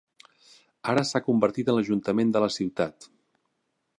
Ara 0.93 1.03
s'ha 1.09 1.21
convertit 1.27 1.69
en 1.73 1.77
l'ajuntament 1.79 2.33
de 2.37 2.43
la 2.47 2.51
ciutat. 2.57 3.11